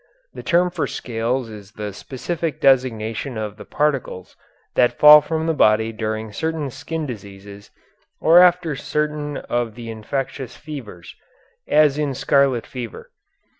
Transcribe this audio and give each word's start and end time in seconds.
The 0.33 0.41
term 0.41 0.71
for 0.71 0.87
scales 0.87 1.47
is 1.51 1.73
the 1.73 1.93
specific 1.93 2.59
designation 2.59 3.37
of 3.37 3.57
the 3.57 3.65
particles 3.65 4.35
that 4.73 4.97
fall 4.97 5.21
from 5.21 5.45
the 5.45 5.53
body 5.53 5.91
during 5.91 6.33
certain 6.33 6.71
skin 6.71 7.05
diseases 7.05 7.69
or 8.19 8.39
after 8.39 8.75
certain 8.75 9.37
of 9.37 9.75
the 9.75 9.91
infectious 9.91 10.57
fevers, 10.57 11.13
as 11.67 11.99
in 11.99 12.15
scarlet 12.15 12.65
fever. 12.65 13.11